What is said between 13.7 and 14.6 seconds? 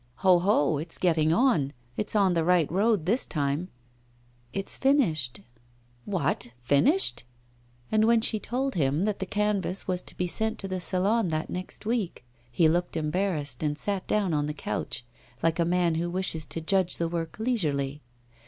sat down on the